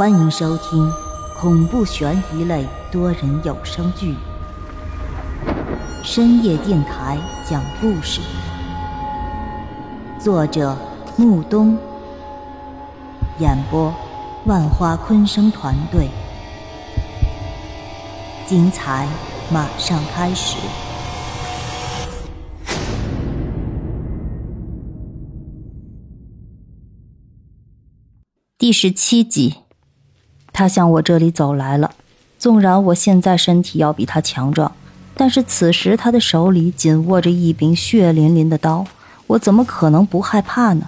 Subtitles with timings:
[0.00, 0.90] 欢迎收听
[1.38, 4.14] 恐怖悬疑类多人有声剧
[6.02, 8.22] 《深夜电台讲故事》，
[10.18, 10.74] 作者
[11.18, 11.76] 木冬，
[13.40, 13.94] 演播
[14.46, 16.08] 万花昆声团队，
[18.46, 19.06] 精彩
[19.52, 20.56] 马上开始。
[28.56, 29.56] 第十七集，
[30.60, 31.90] 他向我这里走来了。
[32.38, 34.70] 纵然我现在身体要比他强壮，
[35.14, 38.84] 但是此时他的手里紧握着一柄血淋淋的刀，
[39.26, 40.84] 我怎么可能不害怕呢？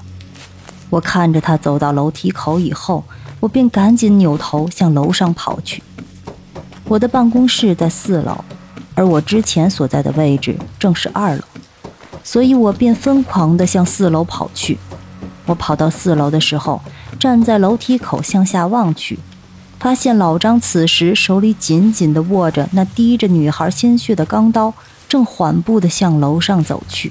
[0.91, 3.03] 我看着他走到楼梯口以后，
[3.41, 5.83] 我便赶紧扭头向楼上跑去。
[6.85, 8.45] 我的办公室在四楼，
[8.95, 11.43] 而我之前所在的位置正是二楼，
[12.23, 14.77] 所以我便疯狂地向四楼跑去。
[15.47, 16.83] 我跑到四楼的时候。
[17.21, 19.17] 站在楼梯口向下望去，
[19.83, 24.73] 发现老张此时手里紧紧地握着那滴着女孩鲜血的钢刀，
[25.09, 27.11] 正缓步地向楼上走去。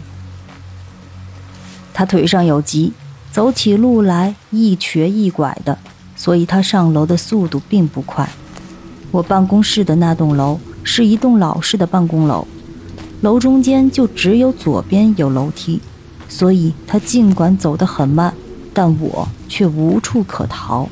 [1.93, 2.93] 他腿上有疾，
[3.29, 5.77] 走起路来一瘸一拐的，
[6.15, 8.29] 所以他上楼的速度并不快。
[9.11, 12.47] 我办公室的那栋楼是一栋老式的办公楼，
[13.19, 15.81] 楼中间就只有左边有楼梯，
[16.29, 18.33] 所以他尽管走得很慢。
[18.73, 20.87] 但我却无处可逃。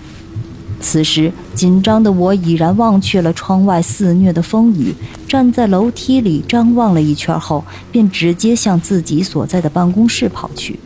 [0.81, 4.95] 此时，紧张的我已然忘却了窗外肆虐的风雨，
[5.27, 10.80] 站在楼梯里张望了一圈后，便直接向自己所在的办公室跑去。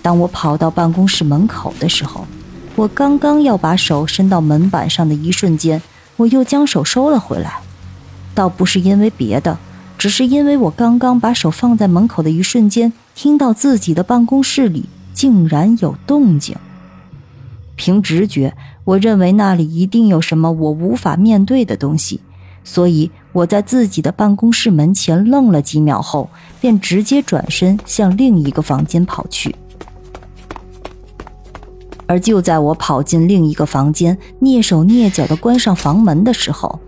[0.00, 2.26] 当我跑到办公室门口的时候，
[2.76, 5.82] 我刚刚要把手伸到门板上的一瞬间，
[6.16, 7.54] 我又将手收了回来。
[8.34, 9.58] 倒不是因为别的，
[9.98, 14.86] 只是因为我刚刚把手放在门口的一瞬间，听到自己的办公室里。
[15.14, 16.56] 竟然有动静。
[17.76, 18.52] 凭直觉，
[18.84, 22.20] 我认为那里一定有什么我无法面对的东西，
[22.62, 26.28] 所以我在自己的办公室门前愣了几秒后，
[26.60, 29.54] 便直接转身向另一个房间跑去。
[32.06, 36.78] 而就在我跑进另一个房间，蹑手蹑脚地关上房门的时候，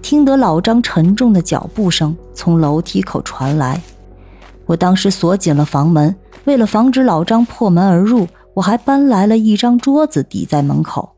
[0.00, 3.82] 听得老张沉重的脚步声从楼梯口传来。
[4.66, 6.14] 我当时锁紧了房门。
[6.44, 11.12] 为了防止老张破门而入，我还搬来了一张桌子抵在门口。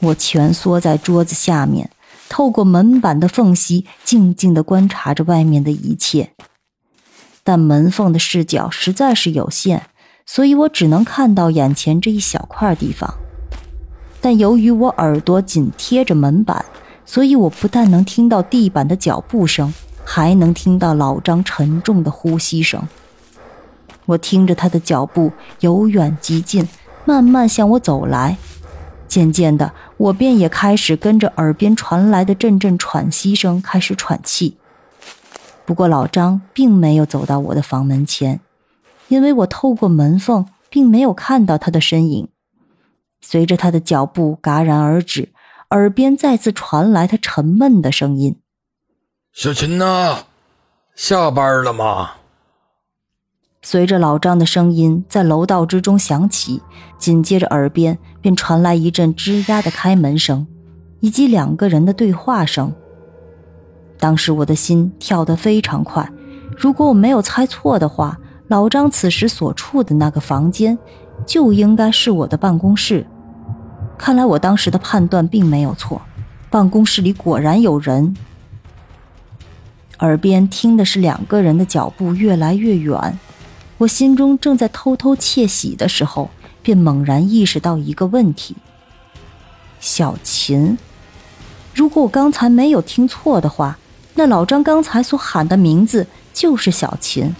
[0.00, 1.90] 我蜷缩在桌子下面，
[2.28, 6.30] 透过门板的缝隙，静静地观察着外面的一切。
[7.42, 9.82] 但门缝的视角实在是有限，
[10.26, 13.14] 所以我只能看到眼前这一小块地方。
[14.20, 16.64] 但由于我耳朵紧贴着门板，
[17.06, 19.72] 所以我不但能听到地板的脚步声，
[20.04, 22.86] 还能听到老张沉重的呼吸声。
[24.06, 26.68] 我听着他的脚步由远及近，
[27.04, 28.36] 慢慢向我走来。
[29.08, 34.58] 渐渐的，我便也开始跟着耳边传来的阵阵喘息声开始喘气。
[35.64, 38.40] 不过老张并没有走到我的房门前，
[39.08, 42.28] 因为我透过门缝并没有看到他的身影。
[43.20, 45.30] 随着他的脚步戛然而止，
[45.70, 48.36] 耳边再次传来他沉闷的声音
[49.34, 50.24] ：“小秦呐，
[50.94, 52.12] 下班了吗？”
[53.70, 56.62] 随着老张的声音在楼道之中响起，
[56.96, 60.46] 紧接着耳边便传来一阵吱呀的开门声，
[61.00, 62.72] 以及两个人的对话声。
[63.98, 66.10] 当时我的心跳得非常快，
[66.56, 70.78] 如果我没有猜错的话，老张此时所处的那个房间，
[71.26, 73.06] 就应该是我的办公室。
[73.98, 76.00] 看来我当时的判断并没有错，
[76.48, 78.16] 办公室里果然有人。
[79.98, 83.18] 耳边听的是两个人的脚步越来越远。
[83.78, 86.30] 我心中正在偷偷窃喜的时候，
[86.62, 88.56] 便猛然意识到一个问题：
[89.78, 90.76] 小琴。
[91.72, 93.78] 如果我刚才没有听错的话，
[94.14, 97.36] 那老张刚才所喊的名字就是小琴。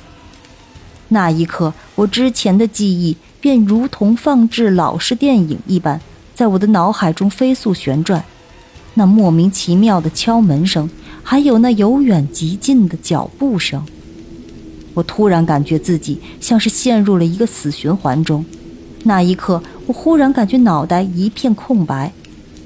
[1.09, 6.01] 那一刻，我之前的记忆便如同放置老式电影一般，
[6.37, 8.23] 在我的脑海中飞速旋转。
[8.95, 10.89] 那莫名其妙的敲门声，
[11.25, 13.85] 还有那由远及近的脚步声。
[14.95, 18.45] 我突然感觉自己像是陷入了一个死循环中，
[19.05, 22.13] 那一刻，我忽然感觉脑袋一片空白，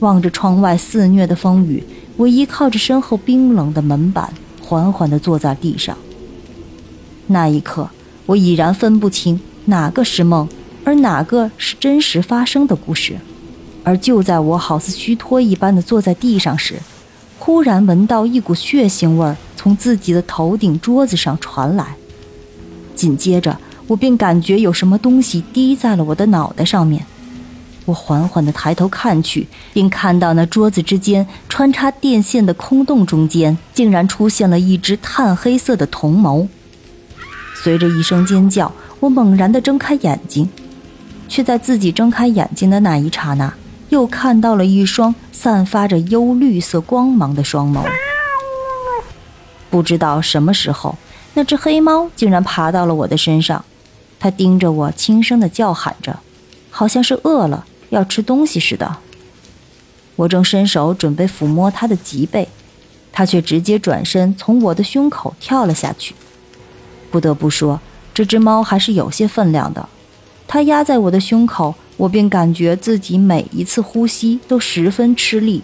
[0.01, 1.85] 望着窗外肆虐的风雨，
[2.17, 5.97] 我依靠着身后冰冷的门板，缓缓地坐在地上。
[7.27, 7.89] 那一刻，
[8.27, 10.49] 我已然分不清哪个是梦，
[10.85, 13.17] 而哪个是真实发生的故事。
[13.85, 16.77] 而就在我好似虚脱一般的坐在地上时，
[17.39, 21.97] 忽然闻到一股血腥味儿从自己的头顶桌子上传来。
[23.03, 23.59] 紧接着，
[23.89, 27.05] 我便感觉有什么东西滴在了我的脑袋上面。
[27.85, 36.47] 我缓缓地抬头看去，并看到那桌子之间穿插电线的空洞中间，竟然出现了一只炭黑色的铜眸。
[37.57, 38.71] 随着一声尖叫，
[39.01, 40.49] 我猛然地睁开眼睛，
[41.29, 43.53] 却在自己睁开眼睛的那一刹那，
[43.89, 47.83] 又看到了一双散发着幽绿色光芒的双眸。
[49.71, 50.97] 不知道什么时候，
[51.35, 53.65] 那只黑猫竟然爬到了我的身上，
[54.21, 56.21] 它盯着我，轻声地叫喊着，
[56.71, 57.67] 好像是饿了。
[57.91, 58.97] 要吃东西似的，
[60.17, 62.49] 我正伸手准备抚摸它的脊背，
[63.13, 66.15] 它却直接转身从我的胸口跳了下去。
[67.11, 67.81] 不得不说，
[68.15, 69.87] 这只猫还是有些分量的。
[70.49, 75.63] 它压在我的胸口，我便感觉自己每一次呼吸都十分吃力。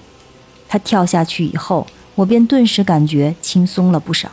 [0.68, 4.30] 它跳下去以后，我便顿时感觉轻松了不少。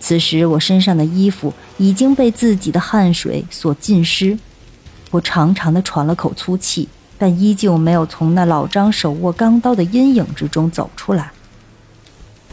[0.00, 4.38] 此时，我身上的衣服已经被自己的汗水所浸湿。
[5.10, 11.32] 我长长的喘了口粗气，但依旧没有从那老张手握钢刀的阴影之中走出来。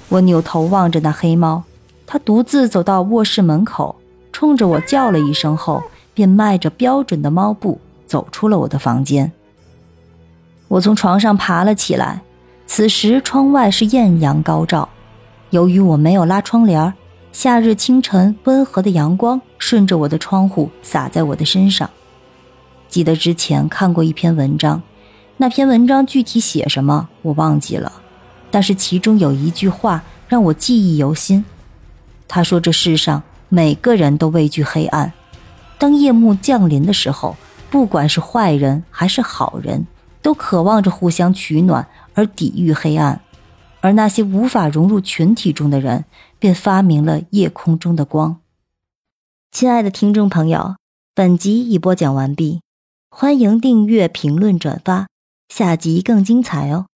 [0.09, 1.63] 我扭头望着那黑猫，
[2.07, 3.95] 它独自走到卧室门口，
[4.31, 5.83] 冲着我叫了一声后，
[6.13, 9.31] 便迈着标准的猫步走出了我的房间。
[10.67, 12.21] 我从床上爬了起来，
[12.65, 14.87] 此时窗外是艳阳高照，
[15.49, 16.93] 由于我没有拉窗帘，
[17.35, 21.89] 夏日清晨温和的阳光顺着我的窗户洒在我的身上。
[22.87, 24.81] 记得之前看过一篇文章，
[25.35, 27.91] 那篇文章具体写什么我忘记了，
[28.49, 31.43] 但是其中有一句话让我记忆犹新。
[32.25, 35.11] 他说：“这世上每个人都畏惧黑暗，
[35.77, 37.35] 当夜幕降临的时候，
[37.69, 39.85] 不管是坏人还是好人，
[40.21, 43.19] 都渴望着互相取暖而抵御黑暗，
[43.81, 46.05] 而那些无法融入群体中的人，
[46.39, 48.41] 便发明了夜空中的光。”
[49.51, 50.75] 亲爱的听众朋友，
[51.13, 52.61] 本集已播讲完毕。
[53.09, 55.07] 欢迎订阅、评论、转发，
[55.47, 56.87] 下集更精彩哦！